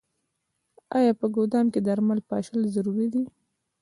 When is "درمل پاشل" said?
1.87-2.59